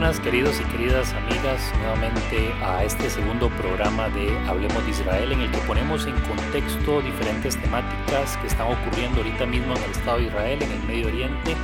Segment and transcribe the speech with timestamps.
[0.00, 5.42] buenas queridos y queridas amigas, nuevamente a este segundo programa de Hablemos de Israel en
[5.42, 10.16] el que ponemos en contexto diferentes temáticas que están ocurriendo ahorita mismo en el Estado
[10.16, 11.54] de Israel, en el Medio Oriente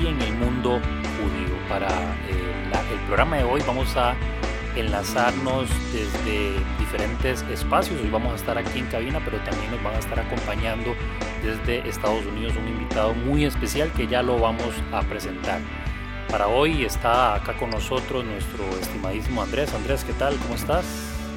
[0.00, 0.78] y en el mundo
[1.18, 1.68] judío.
[1.68, 4.14] Para eh, el programa de hoy vamos a
[4.76, 8.00] enlazarnos desde diferentes espacios.
[8.00, 10.94] Hoy vamos a estar aquí en cabina, pero también nos van a estar acompañando
[11.42, 15.58] desde Estados Unidos un invitado muy especial que ya lo vamos a presentar.
[16.30, 19.74] Para hoy está acá con nosotros nuestro estimadísimo Andrés.
[19.74, 20.36] Andrés, ¿qué tal?
[20.36, 20.84] ¿Cómo estás?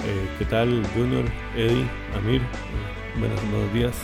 [0.05, 1.25] Eh, ¿Qué tal, Junior,
[1.55, 2.41] Eddie, Amir?
[2.41, 3.95] Eh, buenos, buenos, días.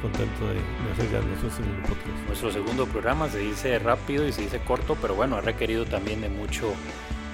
[0.00, 2.26] Contento de, de, hacer ya nuestro segundo podcast.
[2.26, 6.22] Nuestro segundo programa se dice rápido y se dice corto, pero bueno, ha requerido también
[6.22, 6.72] de mucho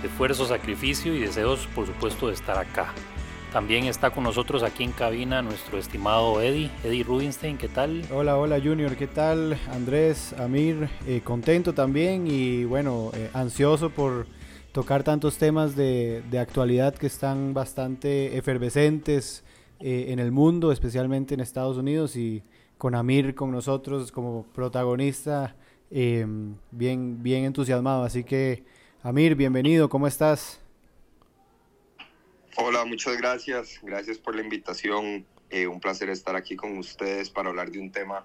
[0.03, 2.93] esfuerzo, sacrificio y deseos, por supuesto, de estar acá.
[3.57, 8.03] También está con nosotros aquí en cabina nuestro estimado Eddie, Eddie Rubinstein, ¿qué tal?
[8.13, 9.57] Hola, hola Junior, ¿qué tal?
[9.73, 14.27] Andrés, Amir, eh, contento también y bueno, eh, ansioso por
[14.73, 19.43] tocar tantos temas de, de, actualidad que están bastante efervescentes
[19.81, 22.43] eh, en el mundo, especialmente en Estados Unidos y
[22.77, 25.57] con Amir con nosotros como protagonista,
[25.91, 26.59] bien,
[27.23, 28.05] bien entusiasmado.
[28.05, 28.65] Así que
[29.03, 30.61] Amir, bienvenido, ¿cómo estás?
[32.59, 33.79] Hola, muchas gracias.
[33.83, 35.27] Gracias por la invitación.
[35.51, 38.25] Eh, un placer estar aquí con ustedes para hablar de un tema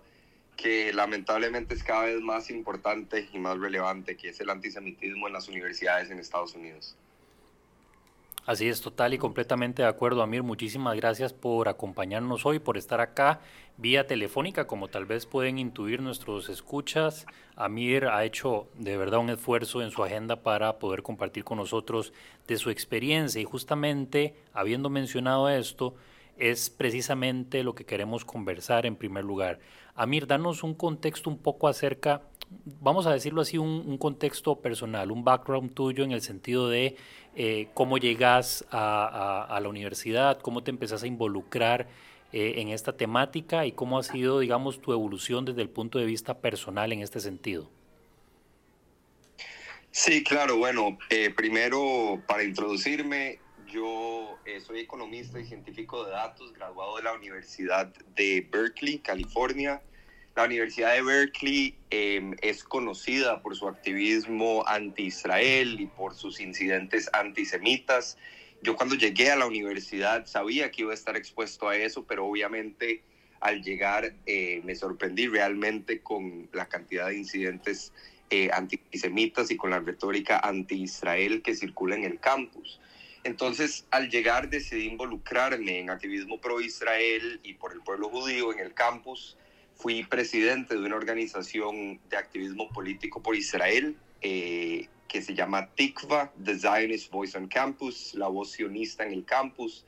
[0.56, 5.34] que lamentablemente es cada vez más importante y más relevante, que es el antisemitismo en
[5.34, 6.96] las universidades en Estados Unidos.
[8.44, 10.42] Así es, total y completamente de acuerdo, Amir.
[10.42, 13.39] Muchísimas gracias por acompañarnos hoy, por estar acá
[13.78, 17.28] vía telefónica, como tal vez pueden intuir nuestros escuchas.
[17.56, 22.14] Amir ha hecho de verdad un esfuerzo en su agenda para poder compartir con nosotros
[22.48, 25.93] de su experiencia y justamente, habiendo mencionado esto,
[26.36, 29.60] es precisamente lo que queremos conversar en primer lugar.
[29.93, 32.23] Amir, danos un contexto un poco acerca
[32.80, 36.95] vamos a decirlo así, un, contexto personal, un background tuyo en el sentido de
[37.36, 41.88] eh, cómo llegas a, la universidad, cómo te empezás a involucrar
[42.32, 46.06] eh, en esta temática y cómo ha sido, digamos, tu evolución desde el punto de
[46.06, 47.70] vista personal en este sentido.
[49.92, 56.98] Sí, claro, bueno, eh, primero para introducirme, yo soy economista y científico de datos, graduado
[56.98, 59.82] de la Universidad de Berkeley, California
[60.36, 67.09] la Universidad de Berkeley eh, es conocida por su activismo anti-Israel y por sus incidentes
[67.14, 68.17] antisemitas.
[68.61, 72.25] Yo cuando llegué a la universidad sabía que iba a estar expuesto a eso, pero
[72.25, 73.03] obviamente
[73.42, 77.92] al llegar eh, me sorprendí realmente con la cantidad de incidentes
[78.30, 82.80] eh, antisemitas y con la retórica anti-Israel que circula en el campus.
[83.23, 88.73] Entonces, al llegar decidí involucrarme en activismo pro-Israel y por el pueblo judío en el
[88.73, 89.37] campus
[89.81, 96.31] fui presidente de una organización de activismo político por Israel eh, que se llama TIKVA,
[96.43, 99.86] The Zionist Voice on Campus, la voz sionista en el campus.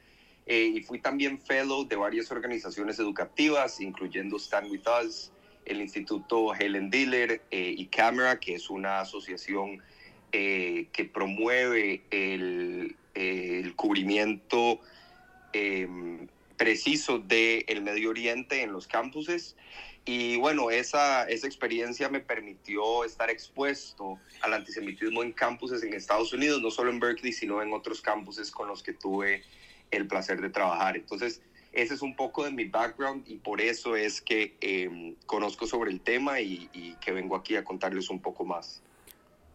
[0.47, 5.31] Eh, y fui también fellow de varias organizaciones educativas, incluyendo Stand With Us,
[5.65, 9.81] el Instituto Helen Diller eh, y Camera, que es una asociación
[10.33, 14.81] eh, que promueve el, el cubrimiento
[15.53, 16.27] em,
[16.63, 19.57] preciso del el Medio Oriente en los campuses.
[20.06, 26.31] Y bueno, esa, esa experiencia me permitió estar expuesto al antisemitismo en campuses en Estados
[26.31, 29.44] Unidos, no solo en Berkeley, sino en otros campuses con los que tuve
[29.91, 30.96] el placer de trabajar.
[30.96, 31.41] Entonces,
[31.73, 35.91] ese es un poco de mi background y por eso es que eh, conozco sobre
[35.91, 38.81] el tema y, y, que vengo aquí a contarles un poco más.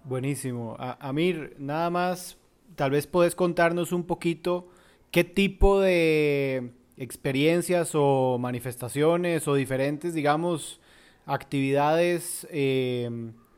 [0.05, 0.77] Buenísimo.
[0.79, 2.37] A Amir, nada más,
[2.77, 4.69] tal vez puedes contarnos un poquito
[5.11, 10.81] qué tipo de experiencias o manifestaciones o diferentes, digamos,
[11.27, 13.09] actividades, eh,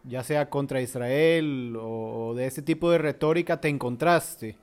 [0.05, 4.57] ya sea contra Israel o, de ese tipo de retórica, te encontraste?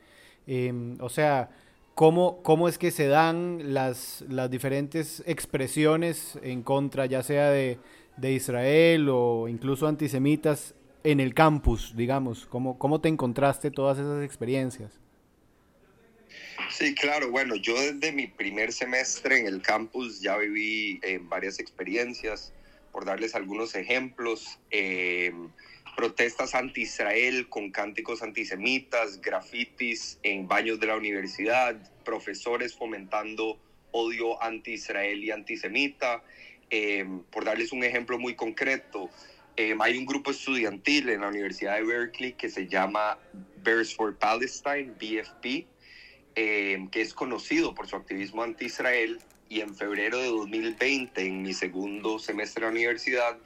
[0.46, 1.50] Eh, o sea,
[1.96, 7.80] ¿cómo, ¿cómo es que se dan las, las diferentes expresiones en contra, ya sea de,
[8.18, 12.46] de Israel o incluso antisemitas en el campus, digamos?
[12.46, 15.00] ¿Cómo, ¿Cómo te encontraste todas esas experiencias?
[16.78, 17.32] Sí, claro.
[17.32, 22.54] Bueno, yo desde mi primer semestre en el campus ya viví eh, varias experiencias.
[22.92, 25.34] Por darles algunos ejemplos, eh,
[25.96, 31.76] protestas anti-Israel con cánticos antisemitas, grafitis en baños de la universidad,
[32.06, 33.58] profesores fomentando
[33.90, 36.22] odio anti-Israel y antisemita.
[36.70, 39.10] Eh, por darles un ejemplo muy concreto,
[39.56, 43.18] eh, hay un grupo estudiantil en la Universidad de Berkeley que se llama
[43.64, 45.66] Bears for Palestine, BFP
[46.40, 49.20] eh, que es conocido por su activismo anti-Israel,
[49.50, 53.38] y en febrero de 2020, en mi segundo semestre de la universidad,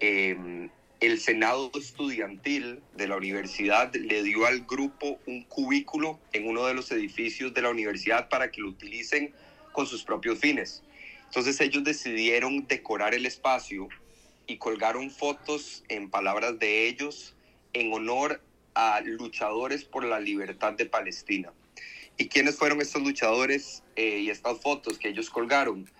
[0.00, 6.64] eh, el Senado estudiantil de la universidad le dio al grupo un cubículo en uno
[6.64, 9.34] de los edificios de la universidad para que lo utilicen
[9.72, 10.82] con sus propios fines.
[11.26, 13.88] Entonces ellos decidieron decorar el espacio
[14.46, 17.34] y colgaron fotos en palabras de ellos
[17.74, 18.40] en honor
[18.74, 21.52] a luchadores por la libertad de Palestina.
[22.16, 25.90] ¿Y quiénes fueron estos luchadores eh, y estas fotos que ellos colgaron?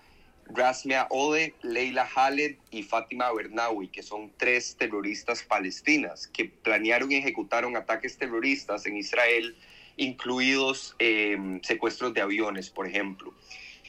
[0.47, 7.15] Rasmia Ode, Leila Khaled y Fátima Bernawi, que son tres terroristas palestinas que planearon y
[7.15, 9.57] ejecutaron ataques terroristas en Israel,
[9.97, 13.33] incluidos em, secuestros de aviones, por ejemplo.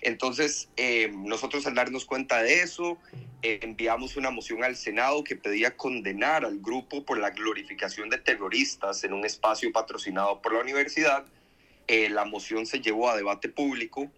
[0.02, 2.98] Entonces, em, nosotros al darnos cuenta de eso,
[3.42, 8.18] eh, enviamos una moción al Senado que pedía condenar al grupo por la glorificación de
[8.18, 11.26] terroristas en un espacio patrocinado por la universidad.
[11.88, 14.10] Eh, la moción se llevó a debate público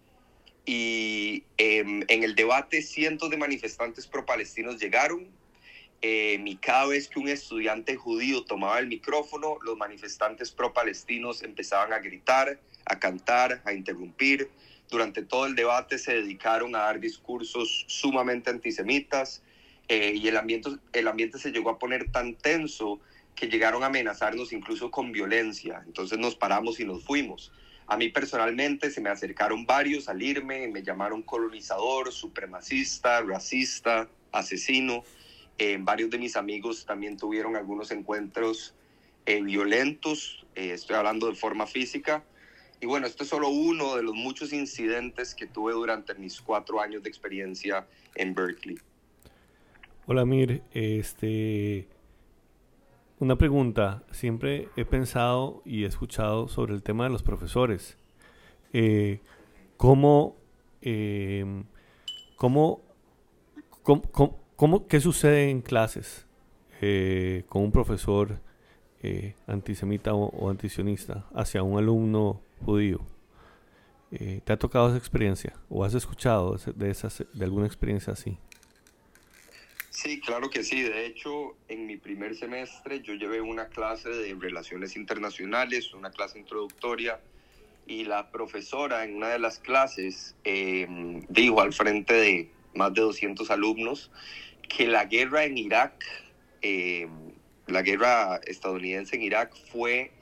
[0.64, 5.26] y em, en el debate cientos de manifestantes pro-palestinos llegaron
[6.00, 11.92] em, y cada vez que un estudiante judío tomaba el micrófono, los manifestantes pro-palestinos empezaban
[11.92, 14.50] a gritar, a cantar, a interrumpir.
[14.90, 19.42] Durante todo el debate se dedicaron a dar discursos sumamente antisemitas
[19.88, 23.00] eh, y el ambiente, el ambiente se llegó a poner tan tenso
[23.38, 25.82] que llegaron a amenazarnos incluso con violencia.
[25.87, 27.52] Entonces nos paramos y nos fuimos.
[27.87, 35.05] A mí personalmente se me acercaron varios al irme, me llamaron colonizador, supremacista, racista, asesino.
[35.56, 38.75] Eh, varios de mis amigos también tuvieron algunos encuentros
[39.25, 42.25] eh, violentos, eh, estoy hablando de forma física.
[42.81, 46.81] Y bueno, esto es solo uno de los muchos incidentes que tuve durante mis cuatro
[46.81, 48.79] años de experiencia en Berkeley.
[50.06, 51.87] Hola Mir, este,
[53.20, 54.02] una pregunta.
[54.10, 57.98] Siempre he pensado y he escuchado sobre el tema de los profesores.
[58.72, 59.20] Eh,
[59.76, 60.36] ¿cómo,
[60.82, 61.64] em,
[62.36, 62.82] cómo,
[64.56, 66.26] cómo, qué sucede en clases
[66.80, 68.40] eh, con un profesor
[69.02, 73.00] eh, antisemita o, antisionista hacia un alumno judío?
[74.10, 78.38] ¿Te ha tocado esa experiencia o has escuchado de, esas, de alguna experiencia así?
[80.00, 80.80] Sí, claro que sí.
[80.80, 86.38] De hecho, en mi primer semestre yo llevé una clase de relaciones internacionales, una clase
[86.38, 87.18] introductoria,
[87.84, 93.00] y la profesora en una de las clases em, dijo al frente de más de
[93.00, 94.12] 200 alumnos
[94.68, 96.04] que la guerra en Irak,
[96.60, 97.32] em,
[97.66, 100.12] la guerra estadounidense en Irak fue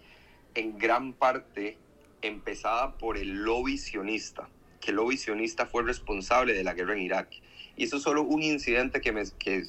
[0.55, 1.77] en gran parte
[2.23, 4.49] empezada por el lobby sionista,
[4.87, 7.29] que el lobby sionista fue responsable de la guerra en Irak
[7.77, 9.65] y eso es solo un incidente que me, que,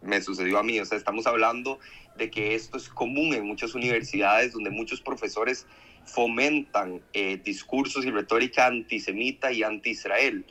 [0.00, 0.78] me sucedió a mí.
[0.78, 1.80] O sea, estamos hablando
[2.16, 5.66] de que esto es común en muchas universidades donde muchos profesores
[6.04, 10.46] fomentan eh, discursos y retórica antisemita y anti-Israel.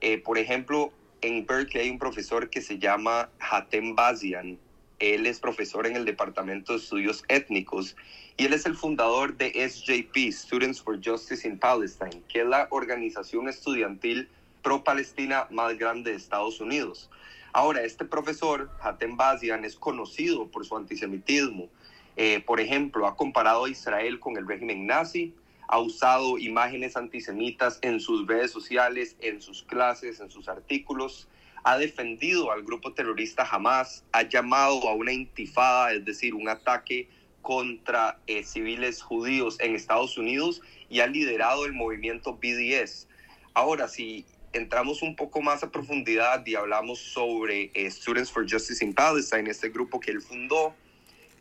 [0.00, 4.58] Eh, por ejemplo, en Berkeley hay un profesor que se llama Hatem Bazian.
[5.02, 7.96] Él es profesor en el Departamento de Estudios Étnicos
[8.36, 12.68] y él es el fundador de SJP, Students for Justice in Palestine, que es la
[12.70, 14.28] organización estudiantil
[14.62, 17.10] pro-Palestina más grande de Estados Unidos.
[17.52, 21.68] Ahora, este profesor, Hatem Bazian, es conocido por su antisemitismo.
[22.14, 25.34] Eh, por ejemplo, ha comparado a Israel con el régimen nazi,
[25.66, 31.26] ha usado imágenes antisemitas en sus redes sociales, en sus clases, en sus artículos,
[31.64, 37.08] ha defendido al grupo terrorista Hamas, ha llamado a una intifada, es decir, un ataque
[37.40, 43.08] contra eh, civiles judíos en Estados Unidos y ha liderado el movimiento BDS.
[43.54, 48.84] Ahora, si entramos un poco más a profundidad y hablamos sobre eh, Students for Justice
[48.84, 50.74] in Palestine, este grupo que él fundó.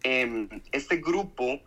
[0.03, 1.61] Em, este grupo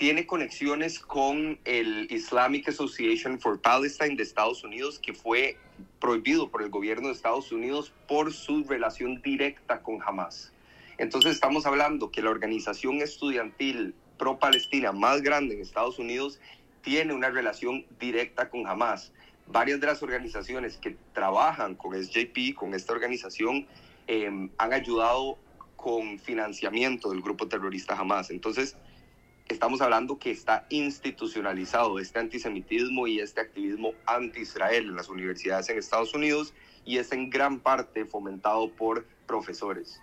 [0.00, 5.58] tiene conexiones con el Islamic Association for Palestine de Estados Unidos, que fue
[6.00, 10.54] prohibido por el gobierno de Estados Unidos por su relación directa con Hamas.
[10.96, 16.40] Entonces estamos hablando que la organización estudiantil pro-palestina más grande en Estados Unidos
[16.80, 19.12] tiene una relación directa con Hamas
[19.48, 23.66] varias de las organizaciones que trabajan con SJP, con esta organización,
[24.06, 25.36] em, han ayudado
[25.76, 28.30] con financiamiento del grupo terrorista Hamas.
[28.30, 28.78] Entonces,
[29.54, 35.78] estamos hablando que está institucionalizado este antisemitismo y este activismo anti-Israel en las universidades en
[35.78, 36.54] Estados Unidos
[36.84, 40.00] y es en gran parte fomentado por profesores.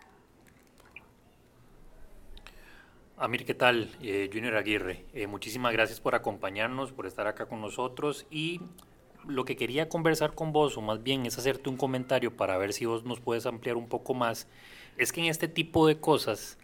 [3.17, 3.89] Amir, ¿qué tal?
[4.01, 8.61] Eh, Junior Aguirre, eh, muchísimas gracias por acompañarnos, por estar acá con nosotros y
[9.25, 12.73] lo que quería conversar con vos, o más bien es hacerte un comentario para ver
[12.73, 14.47] si vos nos puedes ampliar un poco más,
[14.97, 16.59] es que en este tipo de cosas,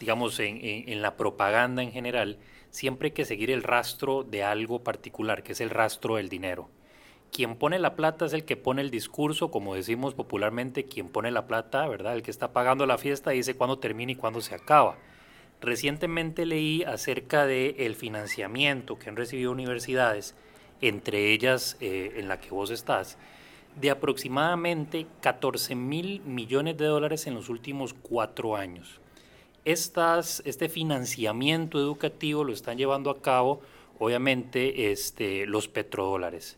[0.00, 2.38] digamos, en, la propaganda en general,
[2.70, 6.68] siempre hay que seguir el rastro de algo particular, que es el rastro del dinero.
[7.32, 11.30] quien pone la plata es el que pone el discurso, como decimos popularmente, quien pone
[11.30, 12.14] la plata, ¿verdad?
[12.14, 14.96] El que está pagando la fiesta dice cuándo termina y cuándo se acaba.
[15.60, 20.34] Recientemente leí acerca del el financiamiento que han recibido universidades,
[20.80, 23.18] entre ellas eh, en la que vos estás,
[23.80, 29.00] de aproximadamente 14 mil millones de dólares en los últimos cuatro años.
[29.66, 33.60] Estas, este financiamiento educativo lo están llevando a cabo,
[33.98, 36.56] obviamente, este, los petrodólares.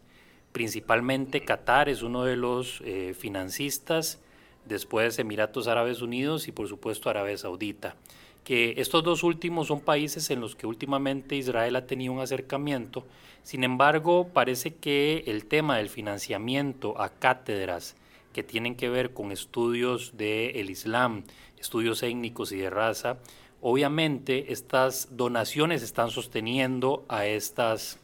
[0.52, 4.20] Principalmente Qatar es uno de los eh, financistas,
[4.66, 7.96] después Emiratos Árabes Unidos y por supuesto Arabia Saudita
[8.44, 13.04] que estos dos últimos son países en los que últimamente Israel ha tenido un acercamiento.
[13.42, 17.94] Sin embargo, parece que el tema del financiamiento a cátedras
[18.32, 21.24] que tienen que ver con estudios del Islam,
[21.60, 23.18] estudios étnicos y de raza,
[23.60, 27.98] obviamente estas donaciones están sosteniendo a estas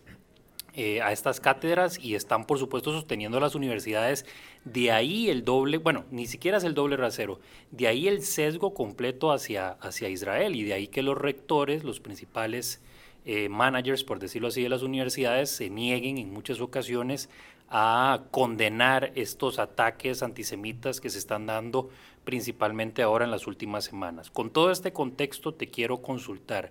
[0.76, 4.26] eh, a estas cátedras y están por supuesto sosteniendo las universidades.
[4.64, 7.38] De ahí el doble, bueno, ni siquiera es el doble rasero,
[7.70, 12.00] de ahí el sesgo completo hacia, hacia Israel y de ahí que los rectores, los
[12.00, 12.82] principales
[13.24, 17.30] eh, managers, por decirlo así, de las universidades se nieguen en muchas ocasiones
[17.76, 21.90] a condenar estos ataques antisemitas que se están dando
[22.22, 24.30] principalmente ahora en las últimas semanas.
[24.30, 26.70] Con todo este contexto te quiero consultar,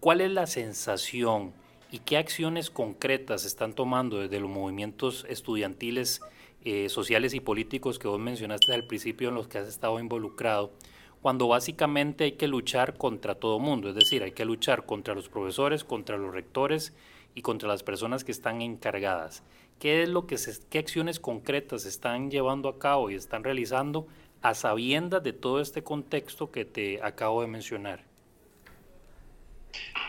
[0.00, 1.52] ¿cuál es la sensación?
[1.92, 6.20] ¿Y qué acciones concretas están tomando desde los movimientos estudiantiles,
[6.64, 10.72] eh, sociales y políticos que vos mencionaste al principio en los que has estado involucrado?
[11.22, 15.28] Cuando básicamente hay que luchar contra todo mundo, es decir, hay que luchar contra los
[15.28, 16.92] profesores, contra los rectores
[17.34, 19.42] y contra las personas que están encargadas.
[19.78, 20.36] ¿Qué es lo que
[20.70, 24.06] qué acciones concretas están llevando a cabo y están realizando
[24.40, 28.04] a sabiendas de todo este contexto que te acabo de mencionar?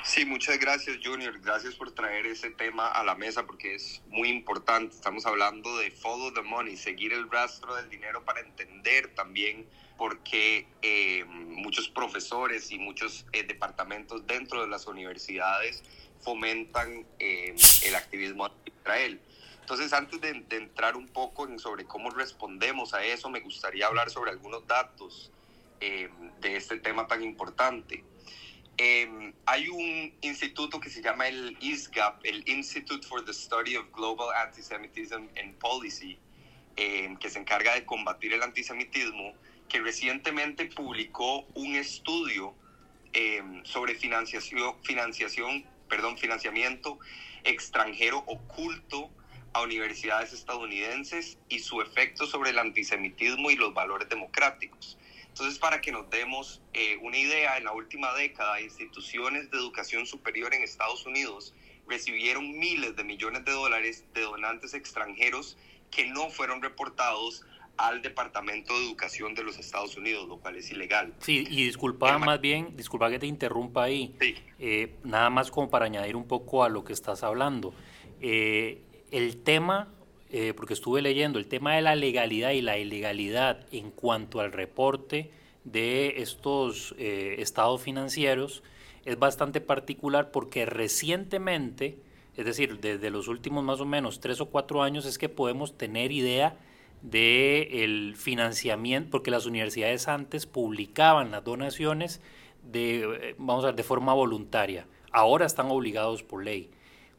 [0.03, 4.29] Sí, muchas gracias Junior, gracias por traer ese tema a la mesa porque es muy
[4.29, 4.95] importante.
[4.95, 9.65] Estamos hablando de follow the money, seguir el rastro del dinero para entender también
[9.97, 15.83] por qué eh, muchos profesores y muchos eh, departamentos dentro de las universidades
[16.25, 17.55] fomentan eh,
[17.85, 19.21] el activismo anti-Israel.
[19.61, 23.87] Entonces, antes de, de, entrar un poco en sobre cómo respondemos a eso, me gustaría
[23.87, 25.31] hablar sobre algunos datos
[25.79, 28.03] de este tema tan importante.
[28.77, 33.85] Eh, hay un instituto que se llama el ISGAP, el Institute for the Study of
[33.93, 36.17] Global Antisemitism and Policy,
[36.75, 39.33] eh, que se encarga de combatir el antisemitismo,
[39.69, 42.53] que recientemente publicó un estudio
[43.13, 46.99] eh, sobre financiación, financiación, perdón, financiamiento
[47.43, 49.11] extranjero oculto
[49.53, 54.97] a universidades estadounidenses y su efecto sobre el antisemitismo y los valores democráticos.
[55.27, 60.05] Entonces, para que nos demos eh, una idea, en la última década, instituciones de educación
[60.05, 61.53] superior en Estados Unidos
[61.87, 65.57] recibieron miles de millones de dólares de donantes extranjeros
[65.91, 67.45] que no fueron reportados
[67.77, 71.13] al Departamento de Educación de los Estados Unidos, lo cual es ilegal.
[71.19, 74.35] Sí, y disculpa más bien, disculpa que te interrumpa ahí, sí.
[74.59, 77.73] eh, nada más como para añadir un poco a lo que estás hablando.
[78.21, 79.89] Eh, el tema
[80.37, 84.51] eh, porque estuve leyendo el tema de la legalidad y la ilegalidad en cuanto al
[84.51, 85.31] reporte
[85.63, 88.63] de estos eh, estados financieros
[89.05, 91.99] es bastante particular porque recientemente,
[92.35, 95.77] es decir, desde los últimos más o menos tres o cuatro años es que podemos
[95.77, 96.57] tener idea
[97.09, 102.21] de el financiamiento, porque las universidades antes publicaban las donaciones
[102.63, 104.87] de, eh, vamos a ver, de forma voluntaria.
[105.11, 106.71] Ahora están obligados por ley.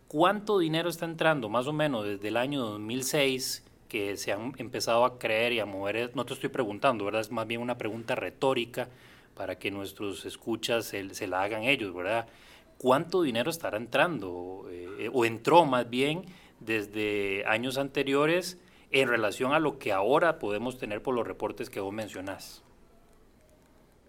[0.09, 5.05] ¿Cuánto dinero está entrando más o menos desde el año 2006 que se han empezado
[5.05, 6.14] a creer y a mover?
[6.16, 7.21] No te estoy preguntando, ¿verdad?
[7.21, 8.88] Es más bien una pregunta retórica
[9.35, 12.26] para que nuestros escuchas se, la hagan ellos, ¿verdad?
[12.78, 16.25] ¿Cuánto dinero estará entrando eh, o entró más bien
[16.61, 18.59] desde años anteriores
[18.90, 22.62] en relación a lo que ahora podemos tener por los reportes que vos mencionás?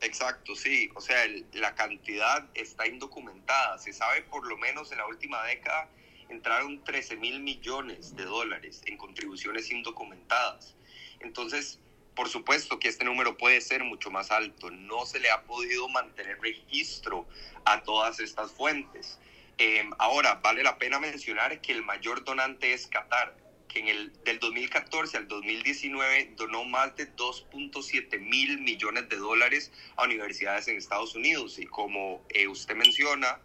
[0.02, 0.90] Exacto, sí.
[0.96, 1.18] O sea,
[1.54, 3.78] la cantidad está indocumentada.
[3.80, 5.90] Se sabe por lo menos en la última década
[6.30, 10.76] entraron 13 mil millones de dólares en contribuciones indocumentadas.
[11.20, 11.80] Entonces,
[12.16, 14.70] por supuesto que este número puede ser mucho más alto.
[14.70, 17.28] No se le ha podido mantener registro
[17.66, 19.20] a todas estas fuentes.
[19.58, 24.14] Eh, ahora, vale la pena mencionar que el mayor donante es Qatar que en el
[24.24, 30.78] del 2014 al 2019 donó más de 2.7 mil millones de dólares a universidades en
[30.78, 31.60] Estados Unidos.
[31.60, 33.40] Y como eh, usted menciona,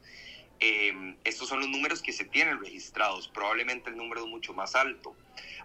[0.61, 3.29] eh, estos son los números que se tienen registrados.
[3.29, 5.17] Probablemente el número es mucho más alto.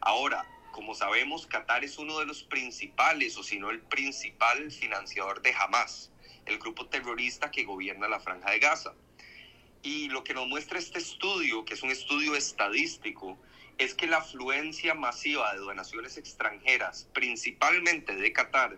[0.02, 5.42] Ahora, como sabemos, Qatar es uno de los principales, o si no el principal financiador
[5.42, 6.12] de Hamas,
[6.46, 8.94] el grupo terrorista que gobierna la franja de Gaza.
[9.82, 13.38] Y lo que nos muestra este estudio, que es un estudio estadístico,
[13.78, 18.78] es que la afluencia masiva de donaciones extranjeras, principalmente de Qatar,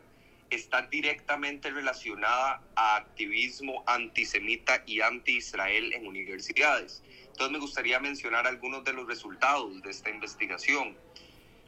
[0.49, 7.03] está directamente relacionada a activismo antisemita y anti-Israel en universidades.
[7.27, 10.97] Entonces me gustaría mencionar algunos de los resultados de esta investigación.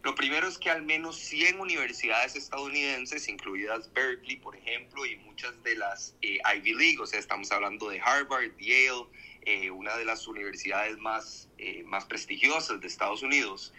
[0.04, 5.62] Lo primero es que al menos 100 universidades estadounidenses, incluidas Berkeley, por ejemplo, y muchas
[5.62, 9.06] de las eh, Ivy League, o sea, estamos hablando de Harvard, Yale,
[9.44, 13.74] eh, una de las universidades más, eh, más prestigiosas de Estados Unidos,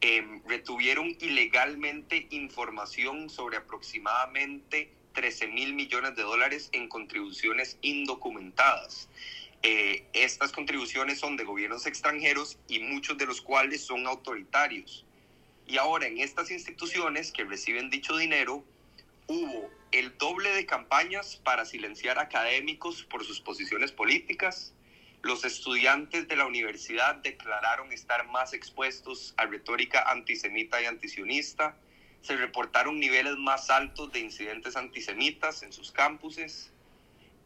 [0.00, 9.08] em, retuvieron ilegalmente información sobre aproximadamente 13 mil millones de dólares en contribuciones indocumentadas.
[10.12, 15.04] estas contribuciones son de gobiernos extranjeros y muchos de los cuales son autoritarios.
[15.66, 18.64] Y ahora en estas instituciones que reciben dicho dinero,
[19.26, 24.72] hubo el doble de campañas para silenciar académicos por sus posiciones políticas.
[25.22, 31.76] Los estudiantes de la universidad declararon estar más expuestos a retórica antisemita y antisionista.
[32.22, 36.70] Se reportaron niveles más altos de incidentes antisemitas en sus campuses.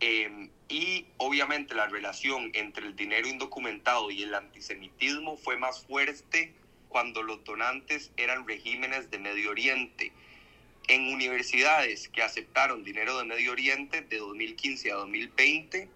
[0.01, 6.53] Em, y obviamente la relación entre el dinero indocumentado y el antisemitismo fue más fuerte
[6.89, 10.13] cuando los donantes eran regímenes de Medio Oriente.
[10.89, 15.89] En universidades que aceptaron dinero de Medio Oriente de 2015 a 2020,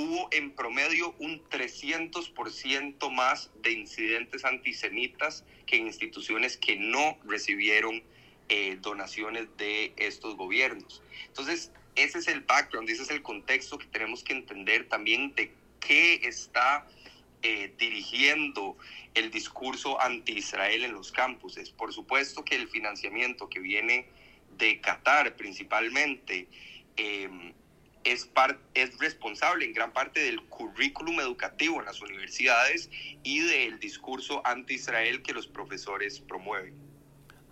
[0.00, 8.02] hubo en promedio un 300% más de incidentes antisemitas que en instituciones que no recibieron
[8.48, 11.02] eh, donaciones de estos gobiernos.
[11.26, 15.52] Entonces, ese es el background, ese es el contexto que tenemos que entender también de
[15.80, 16.86] qué está
[17.42, 18.76] eh, dirigiendo
[19.14, 21.70] el discurso anti-Israel en los campuses.
[21.70, 24.06] Por supuesto que el financiamiento que viene
[24.56, 26.48] de Qatar principalmente
[26.96, 27.52] em,
[28.04, 28.30] es,
[28.74, 32.90] es responsable en gran parte del currículum educativo en las universidades
[33.22, 36.74] y del discurso anti-Israel que los profesores promueven.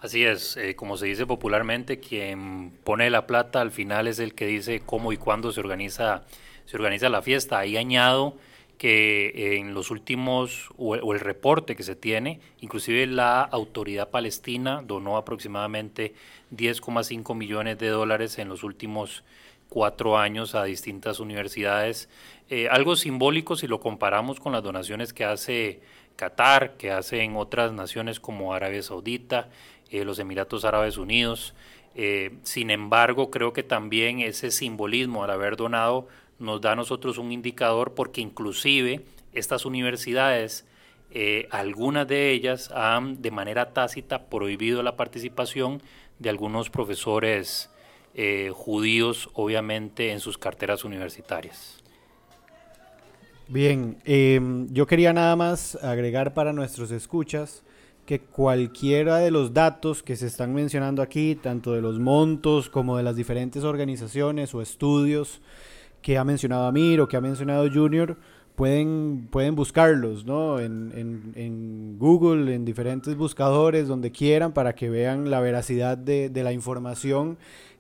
[0.01, 4.35] Así es, eh, como se dice popularmente, quien pone la plata al final es el
[4.35, 6.25] que dice cómo y cuándo se organiza,
[6.67, 7.59] se organiza la fiesta.
[7.59, 8.37] Ahí añado
[8.79, 15.17] que en los últimos, o, el reporte que se tiene, inclusive la autoridad palestina donó
[15.17, 16.15] aproximadamente
[16.55, 19.25] 10,5 millones de dólares en los últimos
[19.69, 22.09] cuatro años a distintas universidades.
[22.49, 25.81] Eh, algo simbólico si lo comparamos con las donaciones que hace
[26.17, 29.49] Qatar, que hacen otras naciones como Arabia Saudita,
[29.91, 31.55] eh, los Emiratos Árabes Unidos.
[31.95, 37.19] Eh, sin embargo, creo que también ese simbolismo al haber donado nos da a nosotros
[37.19, 39.03] un indicador porque inclusive
[39.33, 40.65] estas universidades,
[41.51, 45.83] algunas de ellas han de manera tácita prohibido la participación
[46.19, 47.71] de algunos profesores
[48.15, 51.83] eh, judíos, obviamente, en sus carteras universitarias.
[53.51, 57.63] Bien, em, yo quería nada más agregar para nuestros escuchas
[58.05, 62.99] que cualquiera de los datos que se están mencionando aquí, tanto de los montos como
[62.99, 65.41] de las diferentes organizaciones o estudios,
[66.03, 68.19] que ha mencionado Amir o que ha mencionado Junior,
[68.55, 70.61] pueden, pueden buscarlos ¿no?
[70.61, 77.39] en, Google, en diferentes buscadores, donde quieran, para que vean la veracidad de la información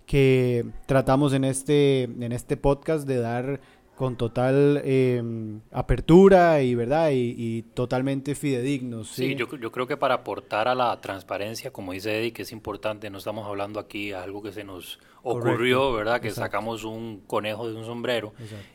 [0.08, 3.60] que tratamos en este, en este podcast de dar
[3.94, 9.08] con total em, apertura y verdad y, totalmente fidedignos.
[9.08, 12.52] Sí, yo, yo, creo que para aportar a la transparencia, como dice Eddie, que es
[12.52, 16.22] importante, no estamos hablando aquí de algo que se nos ocurrió, ¿verdad?
[16.22, 18.32] Que sacamos un conejo de un sombrero.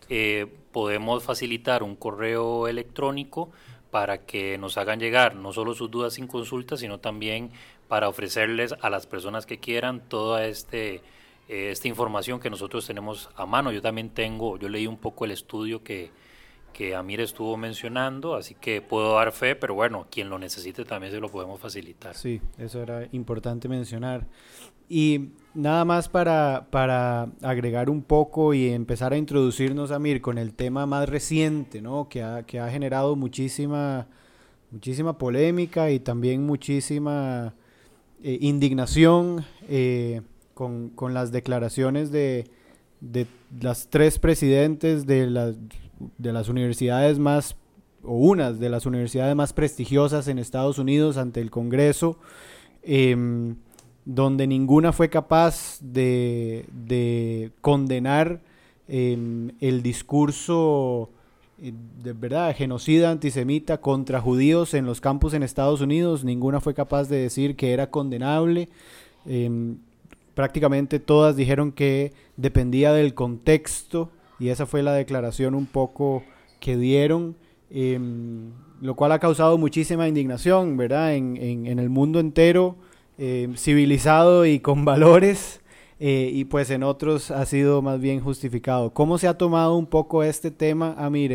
[0.10, 3.50] Eh, podemos facilitar un correo electrónico
[3.90, 7.50] para que nos hagan llegar no solo sus dudas sin consulta, sino también
[7.88, 11.02] para ofrecerles a las personas que quieran todo este
[11.54, 13.72] eh, esta información que nosotros tenemos a mano.
[13.72, 16.10] Yo también tengo, yo leí un poco el estudio que,
[16.74, 21.14] que Amir estuvo mencionando, así que puedo dar fe, pero bueno, quien lo necesite también
[21.14, 22.16] se lo podemos facilitar.
[22.16, 24.26] Sí, eso era importante mencionar.
[24.90, 30.56] Y nada más para, para agregar un poco y empezar a introducirnos, Amir, con el
[30.56, 32.10] tema más reciente, ¿no?
[32.10, 34.08] Que ha, que ha generado muchísima,
[34.72, 37.54] muchísima polémica y también muchísima
[38.24, 39.46] eh, indignación.
[39.70, 40.22] Eh,
[40.54, 42.46] con, con las declaraciones de,
[43.02, 43.28] de,
[43.62, 45.56] las tres presidentes de las,
[46.18, 47.56] de las universidades más,
[48.04, 52.18] o unas de las universidades más prestigiosas en Estados Unidos ante el Congreso,
[52.84, 53.56] em,
[54.06, 58.42] donde ninguna fue capaz de, de condenar
[58.88, 61.10] em, el discurso
[61.62, 61.72] eh,
[62.04, 67.08] de verdad genocida antisemita contra judíos en los campus en Estados Unidos, ninguna fue capaz
[67.08, 68.70] de decir que era condenable.
[69.26, 69.78] Em,
[70.36, 76.24] prácticamente todas dijeron que dependía del contexto y esa fue la declaración un poco
[76.60, 77.36] que dieron.
[77.76, 81.16] Em, lo cual ha causado muchísima indignación, ¿verdad?
[81.16, 82.76] En, en, el mundo entero,
[83.18, 85.62] eh, civilizado y con valores,
[86.00, 88.94] eh, y pues en otros ha sido más bien justificado.
[88.94, 91.32] ¿Cómo se ha tomado un poco este tema, Amir,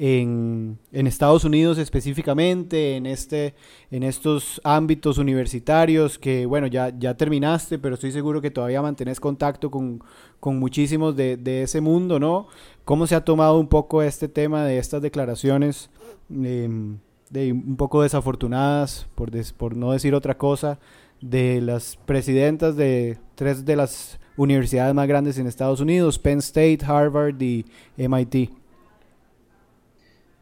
[0.00, 3.56] en, en, Estados Unidos específicamente, en, este,
[3.90, 9.18] en estos ámbitos universitarios que, bueno, ya, ya terminaste, pero estoy seguro que todavía mantienes
[9.18, 10.00] contacto con,
[10.38, 12.46] con muchísimos de, de, ese mundo, ¿no?
[12.84, 15.90] ¿Cómo se ha tomado un poco este tema de estas declaraciones
[16.30, 20.78] em, de un poco desafortunadas, por, por no decir otra cosa,
[21.20, 26.78] de las presidentas de tres de las universidades más grandes en Estados Unidos, Penn State,
[26.86, 28.67] Harvard y MIT?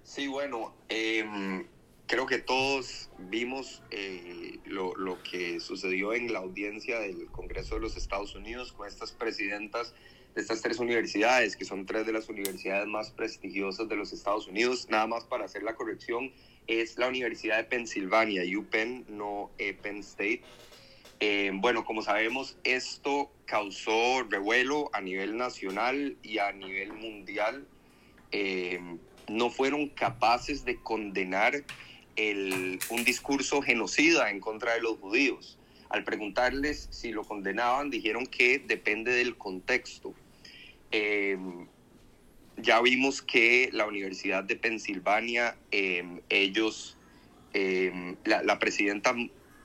[0.07, 1.66] Sí, bueno, em,
[2.07, 7.97] creo que todos vimos eh, lo, que sucedió en la audiencia del Congreso de los
[7.97, 9.95] Estados Unidos con estas presidentas
[10.37, 14.47] de estas tres universidades, que son tres de las universidades más prestigiosas de los Estados
[14.47, 14.87] Unidos.
[14.88, 16.33] Nada más para hacer la corrección,
[16.69, 20.42] es la Universidad de Pensilvania, UPenn, no eh, Penn State.
[21.19, 27.66] Em, bueno, como sabemos, esto causó revuelo a nivel nacional y a nivel mundial.
[28.31, 28.81] Eh,
[29.29, 31.65] no fueron capaces de condenar
[32.19, 35.59] un discurso genocida en contra de los judíos.
[35.91, 40.15] Al preguntarles si lo condenaban, dijeron que depende del contexto.
[40.91, 41.67] Em,
[42.57, 46.97] ya vimos que la Universidad de Pensilvania, em, ellos,
[47.53, 49.15] em, la, presidenta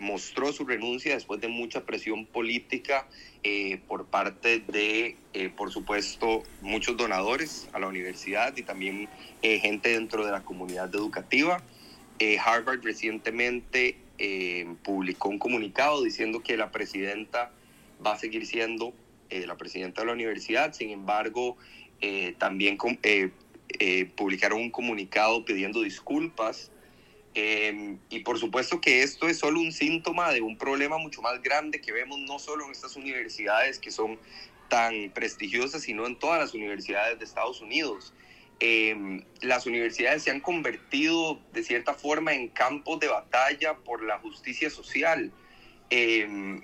[0.01, 3.07] mostró su renuncia después de mucha presión política
[3.43, 9.07] eh, por parte de, eh, por supuesto, muchos donadores a la universidad y también
[9.43, 11.63] eh, gente dentro de la comunidad educativa.
[12.45, 13.97] Harvard recientemente
[14.83, 17.51] publicó un comunicado diciendo que la presidenta
[18.05, 18.93] va a seguir siendo
[19.31, 21.57] la presidenta de la universidad, sin embargo,
[22.37, 22.77] también
[24.15, 26.71] publicaron un comunicado pidiendo disculpas
[27.33, 31.41] Em, y por supuesto que esto es solo un síntoma de un problema mucho más
[31.41, 34.19] grande que vemos no solo en estas universidades que son
[34.67, 38.13] tan prestigiosas, sino en todas las universidades de Estados Unidos.
[38.59, 44.19] Em, las universidades se han convertido de cierta forma en campos de batalla por la
[44.19, 45.31] justicia social.
[45.89, 46.61] Em,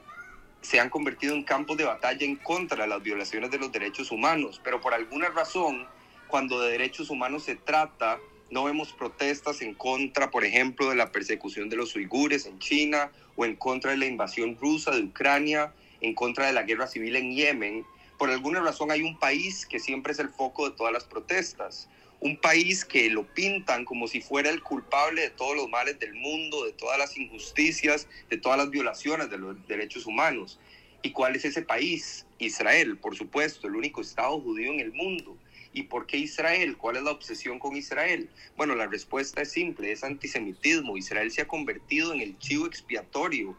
[0.61, 4.11] se han convertido en campos de batalla en contra de las violaciones de los derechos
[4.11, 5.87] humanos, pero por alguna razón,
[6.27, 11.11] cuando de derechos humanos se trata, no vemos protestas en contra, por ejemplo, de la
[11.11, 15.73] persecución de los uigures en China o en contra de la invasión rusa de Ucrania,
[16.01, 17.85] en contra de la guerra civil en Yemen.
[18.17, 21.89] Por alguna razón hay un país que siempre es el foco de todas las protestas,
[22.19, 26.15] un país que lo pintan como si fuera el culpable de todos los males del
[26.15, 30.59] mundo, de todas las injusticias, de todas las violaciones de los derechos humanos.
[31.03, 32.25] ¿Y cuál es ese país?
[32.39, 35.37] Israel, por supuesto, el único Estado judío en el mundo.
[35.77, 36.75] ¿Y por qué Israel?
[36.75, 38.27] ¿Cuál es la obsesión con Israel?
[38.55, 40.97] Bueno, la respuesta es simple, es antisemitismo.
[40.97, 43.55] Israel se ha convertido en el chivo expiatorio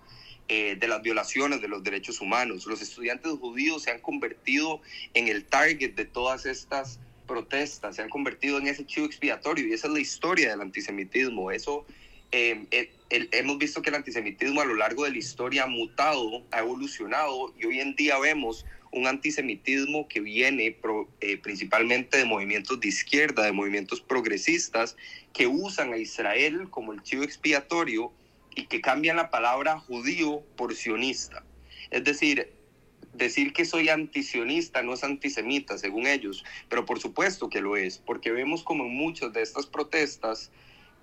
[0.49, 2.67] eh, de las violaciones de los derechos humanos.
[2.67, 4.81] Los estudiantes judíos se han convertido
[5.15, 9.73] en el target de todas estas protestas, se han convertido en ese chivo expiatorio y
[9.73, 11.53] esa es la historia del antisemitismo.
[11.53, 11.87] Eso
[12.33, 12.91] eh, eh,
[13.31, 17.55] hemos visto que el antisemitismo a lo largo de la historia ha mutado, ha evolucionado
[17.61, 20.77] y hoy en día vemos un antisemitismo que viene
[21.21, 24.97] eh, principalmente de movimientos de izquierda, de movimientos progresistas,
[25.33, 28.13] que usan a Israel como el chivo expiatorio
[28.55, 31.45] y que cambian la palabra judío por sionista.
[31.91, 32.53] Es decir,
[33.15, 37.99] decir que soy antisionista no es antisemita, según ellos, pero por supuesto que lo es,
[37.99, 40.51] porque vemos como en muchas de estas protestas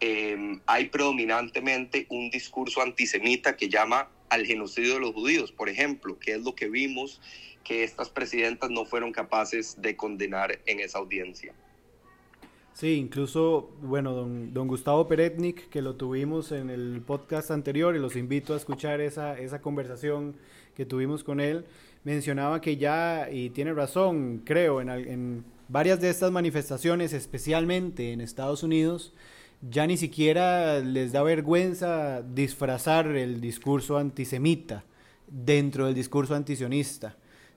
[0.02, 6.20] eh, hay predominantemente un discurso antisemita que llama al genocidio de los judíos, por ejemplo,
[6.20, 7.22] que es lo que vimos
[7.66, 11.54] que estas presidentas no fueron capaces de condenar en esa audiencia.
[12.74, 18.00] Sí, incluso, bueno, don, don Gustavo Peretnik, que lo tuvimos en el podcast anterior y
[18.00, 20.36] los invito a escuchar esa, esa conversación
[20.76, 21.66] que tuvimos con él,
[22.04, 28.22] mencionaba que ya, y tiene razón, creo, en, en varias de estas manifestaciones, especialmente en
[28.22, 29.14] Estados Unidos,
[29.62, 34.84] ya ni siquiera les da vergüenza disfrazar el discurso antisemita
[35.28, 37.16] dentro del discurso antisionista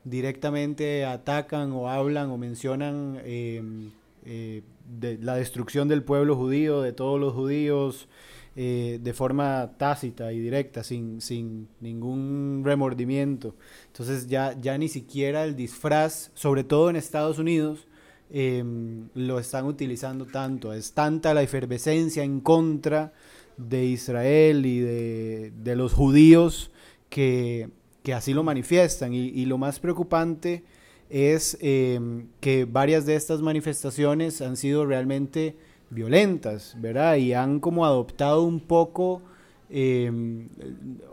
[0.09, 3.91] directamente atacan o hablan o mencionan em,
[4.25, 4.63] eh,
[4.99, 8.09] de la destrucción del pueblo judío, de todos los judíos,
[8.57, 13.55] eh, de forma tácita y directa, sin, sin ningún remordimiento.
[13.87, 17.87] Entonces ya, ya ni siquiera el disfraz, sobre todo en Estados Unidos,
[18.31, 20.75] lo están utilizando tanto.
[20.75, 23.15] Es tanta la efervescencia en contra
[23.57, 26.71] de Israel y de, de los judíos
[27.09, 27.71] que
[28.09, 29.13] que así lo manifiestan.
[29.13, 30.65] Y, lo más preocupante
[31.11, 35.59] es em, que varias de estas manifestaciones han sido realmente
[35.91, 37.17] violentas, ¿verdad?
[37.17, 39.21] Y han como adoptado un poco,
[39.69, 40.49] em,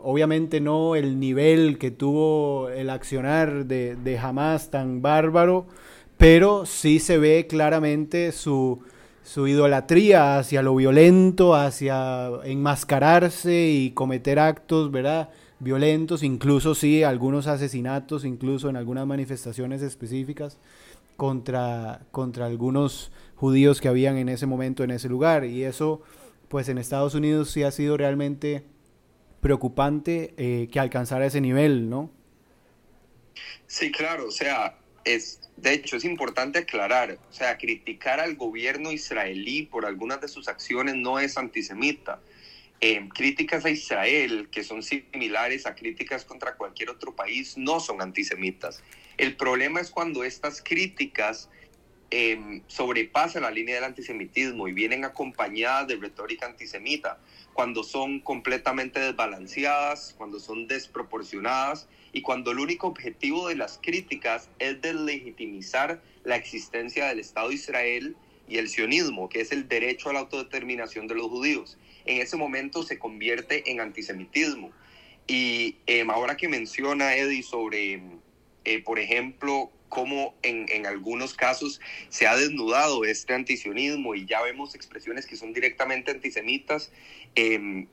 [0.02, 5.66] obviamente no el nivel que tuvo el accionar de, de Hamas tan bárbaro,
[6.16, 8.80] pero sí se ve claramente su,
[9.22, 15.28] su idolatría hacia lo violento, hacia enmascararse y cometer actos, ¿verdad?
[15.58, 20.58] Violentos, incluso sí, algunos asesinatos, incluso en algunas manifestaciones específicas
[21.16, 25.44] contra, contra algunos judíos que habían en ese momento en ese lugar.
[25.44, 26.02] Y eso,
[26.48, 28.64] pues en Estados Unidos sí ha sido realmente
[29.40, 32.10] preocupante eh, que alcanzara ese nivel, ¿no?
[33.66, 38.92] Sí, claro, o sea, es, de hecho, es importante aclarar, o sea, criticar al gobierno
[38.92, 42.20] israelí por algunas de sus acciones no es antisemita.
[42.80, 48.02] Eh, críticas a Israel, que son similares a críticas contra cualquier otro país, no son
[48.02, 48.82] antisemitas.
[49.16, 51.48] El problema es cuando estas críticas
[52.10, 57.18] eh, sobrepasan la línea del antisemitismo y vienen acompañadas de retórica antisemita,
[57.54, 64.50] cuando son completamente desbalanceadas, cuando son desproporcionadas y cuando el único objetivo de las críticas
[64.58, 68.16] es deslegitimizar la existencia del Estado de Israel
[68.48, 71.78] y el sionismo, que es el derecho a la autodeterminación de los judíos.
[72.06, 74.72] En ese momento se convierte en antisemitismo.
[75.26, 78.00] Y em, ahora que menciona Eddie sobre,
[78.64, 84.42] eh, por ejemplo, cómo en, en, algunos casos se ha desnudado este antisionismo y ya
[84.42, 86.92] vemos expresiones que son directamente antisemitas,
[87.34, 87.86] eh,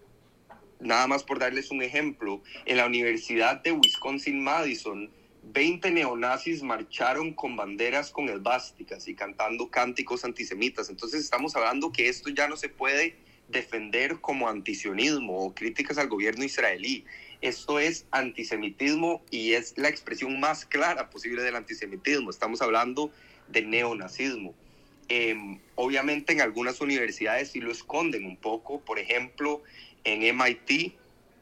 [0.79, 5.09] nada más por darles un ejemplo, en la Universidad de Wisconsin-Madison,
[5.43, 10.89] 20 neonazis marcharon con banderas con esvásticas y cantando cánticos antisemitas.
[10.89, 13.15] Entonces estamos hablando que esto ya no se puede
[13.47, 17.05] defender como antisionismo o críticas al gobierno israelí.
[17.41, 22.29] Esto es antisemitismo y es la expresión más clara posible del antisemitismo.
[22.29, 23.11] Estamos hablando
[23.49, 24.53] de neonazismo.
[25.09, 25.35] Eh,
[25.75, 28.79] obviamente en algunas universidades sí lo esconden un poco.
[28.79, 29.61] Por ejemplo,
[30.03, 30.93] en MIT,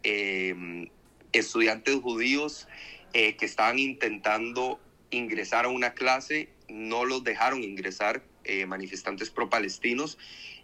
[0.03, 0.89] eh,
[1.31, 2.67] estudiantes judíos
[3.13, 4.79] eh, que estaban intentando
[5.11, 10.17] ingresar a una clase, no los dejaron ingresar, eh, manifestantes pro-palestinos,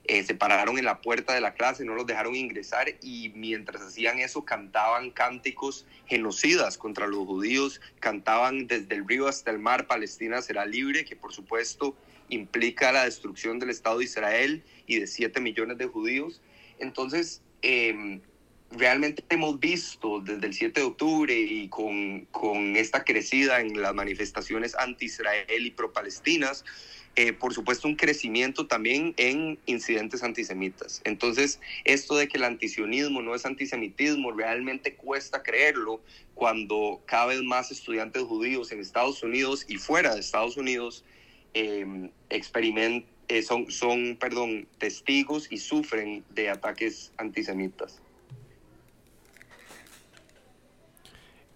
[0.07, 4.19] se pararon en la puerta de la clase, no los dejaron ingresar y mientras hacían
[4.19, 10.41] eso cantaban cánticos genocidas contra los judíos, cantaban desde el río hasta el mar, Palestina
[10.41, 11.95] será libre, que por supuesto
[12.29, 16.41] implica la destrucción del Estado de Israel y de 7 millones de judíos.
[16.79, 18.19] Entonces, eh,
[18.71, 23.93] realmente hemos visto desde el 7 de octubre y con, con esta crecida en las
[23.93, 26.65] manifestaciones anti-Israel y pro-palestinas,
[27.17, 31.01] eh, por supuesto un crecimiento también en incidentes antisemitas.
[31.03, 35.99] Entonces, esto de que el antisionismo no es antisemitismo, realmente cuesta creerlo
[36.33, 41.03] cuando cada vez más estudiantes judíos en Estados Unidos y fuera de Estados Unidos
[41.53, 48.01] eh, experimentan eh, son, son, perdón, testigos y sufren de ataques antisemitas.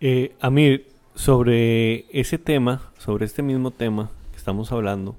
[0.01, 5.15] Eh, Amir, sobre ese tema, sobre este mismo tema que estamos hablando,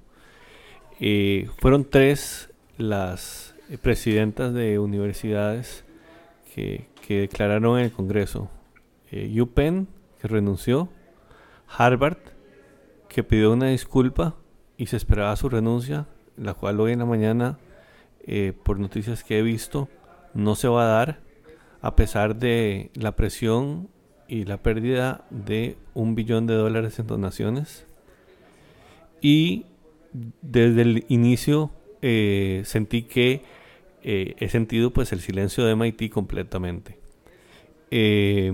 [1.00, 5.84] eh, fueron tres las presidentas de universidades
[6.54, 8.50] que, que declararon en el Congreso.
[9.10, 9.88] Eh, UPenn,
[10.20, 10.88] que renunció,
[11.68, 12.18] Harvard,
[13.08, 14.36] que pidió una disculpa
[14.78, 17.58] y se esperaba su renuncia, la cual hoy en la mañana,
[18.26, 19.88] eh, por noticias que he visto,
[20.32, 21.20] no se va a dar,
[21.82, 23.90] a pesar de la presión
[24.28, 27.86] y la pérdida de un billón de dólares en donaciones.
[29.20, 29.66] Y
[30.12, 31.70] desde el inicio
[32.02, 33.42] eh, sentí que
[34.04, 36.98] eh, he sentido pues el silencio de MIT completamente.
[37.90, 38.52] Eh,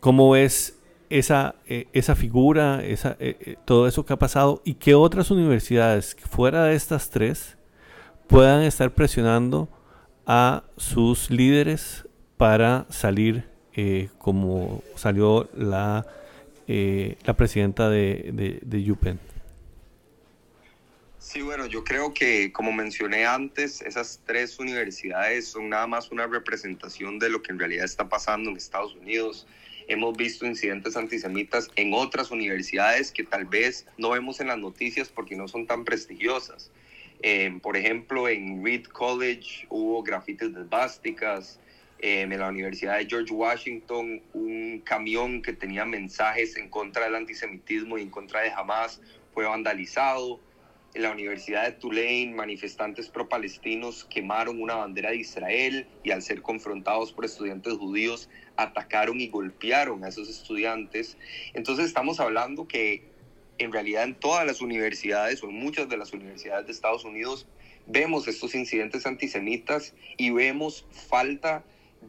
[0.00, 0.78] ¿Cómo ves
[1.10, 3.16] esa, eh, esa figura, esa,
[3.64, 7.56] todo eso que ha pasado y que otras universidades fuera de estas tres
[8.28, 9.68] puedan estar presionando
[10.26, 13.48] a sus líderes para salir
[14.18, 16.06] como salió la,
[16.66, 19.18] la presidenta de, de, de UPenn.
[21.26, 26.28] Sí, bueno, yo creo que como mencioné antes, esas tres universidades son nada más una
[26.28, 29.44] representación de lo que en realidad está pasando en Estados Unidos
[29.88, 35.08] hemos visto incidentes antisemitas en otras universidades que tal vez no vemos en las noticias
[35.08, 36.70] porque no son tan prestigiosas.
[37.22, 41.58] Eh, por ejemplo, en Reed College hubo grafitis de esvásticas.
[41.98, 47.16] Eh, en la Universidad de George Washington, un camión que tenía mensajes en contra del
[47.16, 49.00] antisemitismo y en contra de Hamas
[49.34, 50.38] fue vandalizado.
[50.96, 56.40] En la Universidad de Tulane, manifestantes pro-palestinos quemaron una bandera de Israel y al ser
[56.40, 61.18] confrontados por estudiantes judíos atacaron y golpearon a esos estudiantes.
[61.52, 63.02] Entonces estamos hablando que
[63.58, 67.46] en realidad en todas las universidades o en muchas de las universidades de Estados Unidos
[67.84, 71.62] vemos estos incidentes antisemitas y vemos falta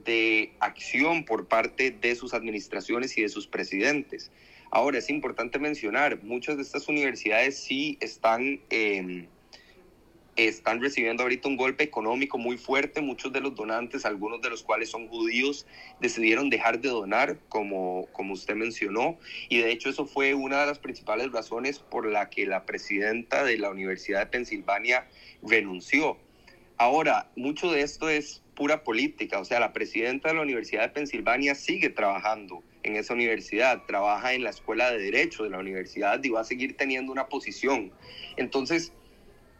[0.05, 4.31] de acción por parte de sus administraciones y de sus presidentes.
[4.71, 8.61] Ahora, es importante mencionar, muchas de estas universidades sí están...
[8.69, 9.27] Eh,
[10.37, 13.01] están recibiendo ahorita un golpe económico muy fuerte.
[13.01, 15.65] Muchos de los donantes, algunos de los cuales son judíos,
[15.99, 19.17] decidieron dejar de donar, como, como usted mencionó.
[19.49, 23.43] Y de hecho eso fue una de las principales razones por la que la presidenta
[23.43, 25.07] de la Universidad de Pensilvania
[25.41, 26.17] renunció.
[26.77, 29.39] Ahora, mucho de esto es pura política.
[29.39, 34.33] O sea, la presidenta de la Universidad de Pensilvania sigue trabajando en esa universidad, trabaja
[34.33, 37.91] en la Escuela de Derecho de la universidad y va a seguir teniendo una posición.
[38.37, 38.93] Entonces,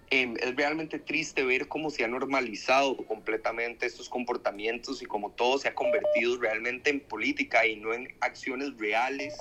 [0.09, 5.57] Em, es realmente triste ver cómo se ha normalizado completamente estos comportamientos y cómo todo
[5.57, 9.35] se ha convertido realmente en política y no en acciones reales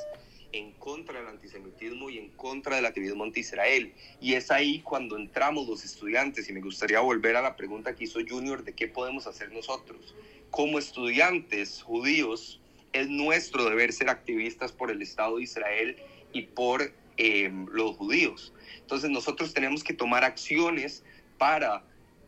[0.50, 3.92] en contra del antisemitismo y en contra del activismo anti-Israel.
[4.20, 8.04] Y es ahí cuando entramos los estudiantes, y me gustaría volver a la pregunta que
[8.04, 10.16] hizo Junior de qué podemos hacer nosotros.
[10.50, 12.60] Como estudiantes judíos,
[13.00, 15.96] es nuestro deber ser activistas por el Estado de Israel
[16.32, 18.52] y por em, los judíos.
[18.80, 21.02] Entonces nosotros tenemos que tomar acciones
[21.38, 21.84] para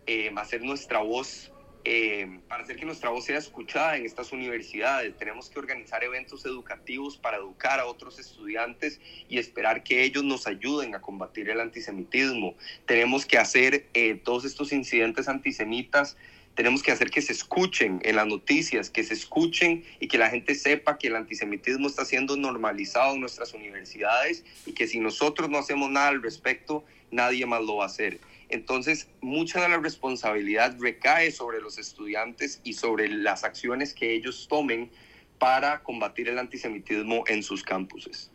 [0.07, 1.52] eh, hacer nuestra voz,
[1.85, 5.16] eh, para hacer que nuestra voz sea escuchada en estas universidades.
[5.16, 10.46] Tenemos que organizar eventos educativos para educar a otros estudiantes y esperar que ellos nos
[10.46, 12.54] ayuden a combatir el antisemitismo.
[12.87, 16.16] Tenemos que hacer eh, todos estos incidentes antisemitas
[16.58, 20.28] tenemos que hacer que se escuchen en las noticias, que se escuchen y que la
[20.28, 25.48] gente sepa que el antisemitismo está siendo normalizado en nuestras universidades y que si nosotros
[25.48, 28.18] no hacemos nada al respecto, nadie más lo va a hacer.
[28.48, 34.48] Entonces, mucha de la responsabilidad recae sobre los estudiantes y sobre las acciones que ellos
[34.50, 34.90] tomen
[35.38, 38.32] para combatir el antisemitismo en sus campuses.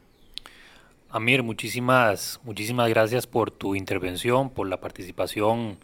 [1.09, 5.77] Amir, muchísimas, muchísimas gracias por tu intervención, por la participación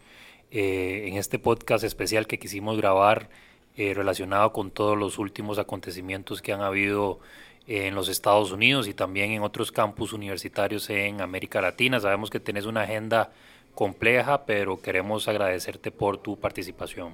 [0.50, 3.28] eh, en este podcast especial que quisimos grabar
[3.76, 7.20] eh, relacionado con todos los últimos acontecimientos que han habido
[7.66, 12.00] en los Estados Unidos y también en otros campus universitarios en América Latina.
[12.00, 13.30] Sabemos que tenés una agenda
[13.74, 17.12] compleja, pero queremos agradecerte por tu participación.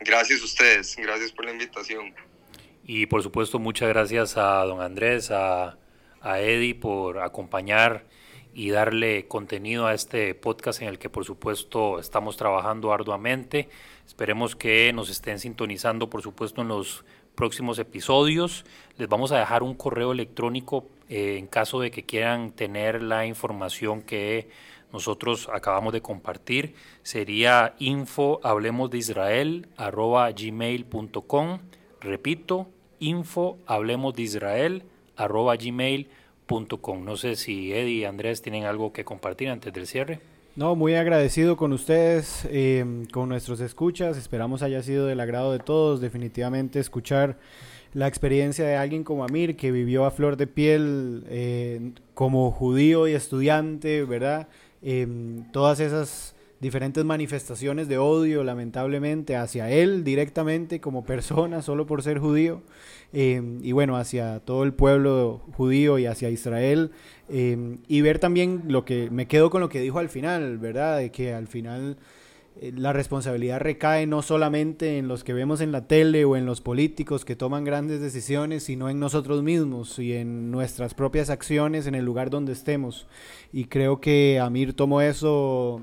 [0.00, 2.14] Gracias a ustedes, gracias por la invitación.
[2.84, 5.78] Y por supuesto, muchas gracias a don Andrés, a,
[6.20, 8.04] a Eddie por acompañar
[8.56, 13.68] y darle contenido a este podcast en el que por supuesto estamos trabajando arduamente.
[14.06, 18.64] Esperemos que nos estén sintonizando por supuesto en los próximos episodios.
[18.96, 23.26] Les vamos a dejar un correo electrónico eh, en caso de que quieran tener la
[23.26, 24.48] información que
[24.90, 26.76] nosotros acabamos de compartir.
[27.02, 31.58] Sería info hablemos de Israel arroba gmail.com.
[32.00, 32.68] Repito,
[33.00, 34.82] info hablemos de Israel
[35.14, 40.20] arroba gmail.com no sé si Eddie y Andrés tienen algo que compartir antes del cierre.
[40.54, 44.16] No, muy agradecido con ustedes, em, con nuestros escuchas.
[44.16, 46.00] Esperamos haya sido del agrado de todos.
[46.00, 47.36] Definitivamente escuchar
[47.92, 53.06] la experiencia de alguien como Amir, que vivió a flor de piel eh, como judío
[53.06, 54.48] y estudiante, ¿verdad?
[54.82, 62.02] Em, todas esas diferentes manifestaciones de odio, lamentablemente, hacia él directamente como persona, solo por
[62.02, 62.62] ser judío,
[63.12, 66.92] eh, y bueno, hacia todo el pueblo judío y hacia Israel,
[67.28, 70.98] eh, y ver también lo que, me quedo con lo que dijo al final, ¿verdad?
[70.98, 71.98] De que al final
[72.58, 76.46] eh, la responsabilidad recae no solamente en los que vemos en la tele o en
[76.46, 81.86] los políticos que toman grandes decisiones, sino en nosotros mismos y en nuestras propias acciones
[81.86, 83.06] en el lugar donde estemos.
[83.52, 85.82] Y creo que Amir tomó eso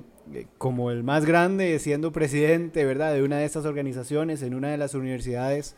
[0.58, 4.78] como el más grande, siendo presidente, ¿verdad?, de una de estas organizaciones en una de
[4.78, 5.76] las universidades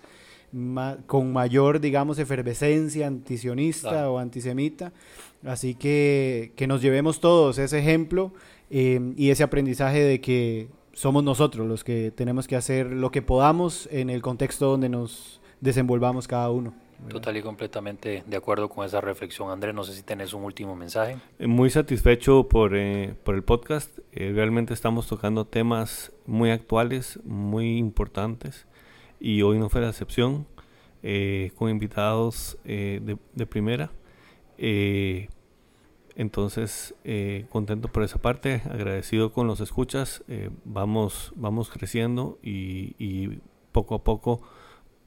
[1.07, 4.93] con mayor, digamos, efervescencia antisionista o antisemita.
[5.43, 8.31] Así que que nos llevemos todos ese ejemplo
[8.69, 13.21] eh, y ese aprendizaje de que somos nosotros los que tenemos que hacer lo que
[13.21, 16.73] podamos en el contexto donde nos desenvolvamos cada uno.
[17.09, 19.49] Total y completamente de acuerdo con esa reflexión.
[19.49, 21.17] Andrés, no sé si tenés un último mensaje.
[21.39, 23.99] Eh, muy satisfecho por, eh, por el podcast.
[24.11, 28.65] Eh, realmente estamos tocando temas muy actuales, muy importantes.
[29.19, 30.47] Y hoy no fue la excepción,
[31.55, 33.91] con invitados de, de, primera.
[36.15, 36.95] entonces,
[37.49, 40.23] contento por esa parte, agradecido con los escuchas.
[40.63, 43.39] vamos, vamos creciendo y, y
[43.71, 44.41] poco a poco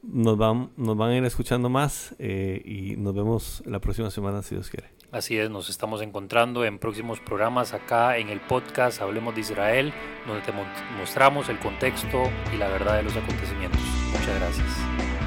[0.03, 4.43] nos van, nos van a ir escuchando más eh, y nos vemos la próxima semana
[4.43, 4.89] si Dios quiere.
[5.11, 9.93] Así es, nos estamos encontrando en próximos programas acá en el podcast Hablemos de Israel,
[10.27, 10.53] donde te
[10.99, 12.25] mostramos el contexto
[12.55, 13.81] y la verdad de los acontecimientos.
[14.13, 15.18] Muchas gracias.